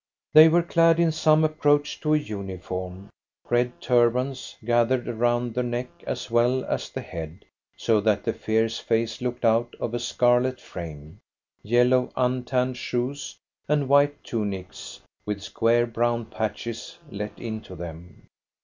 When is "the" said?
5.53-5.61, 6.89-7.01, 8.23-8.33